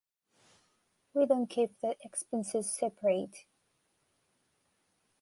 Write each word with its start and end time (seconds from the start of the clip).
We 1.13 1.27
don't 1.27 1.45
keep 1.45 1.79
the 1.79 1.95
expenses 2.03 2.73
separate. 2.73 3.45